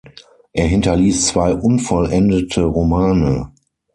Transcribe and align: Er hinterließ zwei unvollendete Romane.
Er 0.53 0.65
hinterließ 0.65 1.27
zwei 1.27 1.53
unvollendete 1.53 2.63
Romane. 2.63 3.53